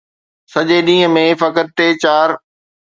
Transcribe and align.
سڄي 0.53 0.79
ڏينهن 0.87 1.13
۾ 1.19 1.25
فقط 1.43 1.65
ٽي 1.77 1.87
چار. 2.03 2.27